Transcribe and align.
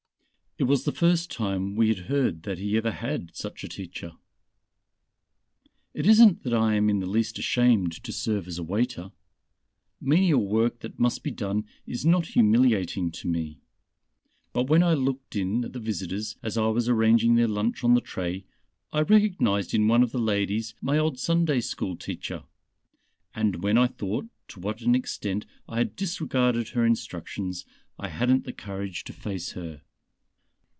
It 0.57 0.65
was 0.65 0.83
the 0.83 0.91
first 0.91 1.31
time 1.31 1.75
we 1.75 1.87
had 1.87 2.05
heard 2.05 2.43
that 2.43 2.59
he 2.59 2.77
ever 2.77 2.91
had 2.91 3.35
such 3.35 3.63
a 3.63 3.67
teacher. 3.67 4.11
"It 5.95 6.05
isn't 6.05 6.43
that 6.43 6.53
I 6.53 6.75
am 6.75 6.87
in 6.87 6.99
the 6.99 7.07
least 7.09 7.39
ashamed 7.39 7.93
to 8.03 8.11
serve 8.11 8.47
as 8.47 8.59
a 8.59 8.63
waiter. 8.63 9.11
Menial 9.99 10.45
work 10.45 10.81
that 10.81 10.99
must 10.99 11.23
be 11.23 11.31
done 11.31 11.65
is 11.87 12.05
not 12.05 12.27
humiliating 12.35 13.09
to 13.11 13.27
me. 13.27 13.59
But 14.53 14.65
when 14.69 14.83
I 14.83 14.93
looked 14.93 15.35
in 15.35 15.65
at 15.65 15.73
the 15.73 15.79
visitors 15.79 16.35
as 16.43 16.57
I 16.57 16.67
was 16.67 16.87
arranging 16.87 17.33
their 17.33 17.47
lunch 17.47 17.83
on 17.83 17.95
the 17.95 17.99
tray 18.01 18.45
I 18.93 19.01
recognized 19.01 19.73
in 19.73 19.87
one 19.87 20.03
of 20.03 20.11
the 20.11 20.19
ladies 20.19 20.75
my 20.79 20.95
old 20.99 21.17
Sunday 21.17 21.61
school 21.61 21.95
teacher 21.95 22.43
and 23.33 23.63
when 23.63 23.79
I 23.79 23.87
thought 23.87 24.27
to 24.49 24.59
what 24.59 24.81
an 24.81 24.93
extent 24.93 25.47
I 25.67 25.77
had 25.77 25.95
disregarded 25.95 26.69
her 26.69 26.85
instructions 26.85 27.65
I 27.97 28.09
hadn't 28.09 28.43
the 28.43 28.53
courage 28.53 29.05
to 29.05 29.13
face 29.13 29.53
her.... 29.53 29.81